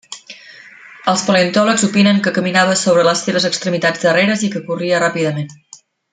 [1.11, 5.55] Els paleontòlegs opinen que caminava sobre les seves extremitats darreres i que corria ràpidament.